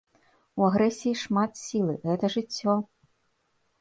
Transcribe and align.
У 0.61 0.65
агрэсіі 0.69 1.13
шмат 1.23 1.51
сілы, 1.65 1.93
гэта 2.07 2.33
жыццё! 2.37 2.73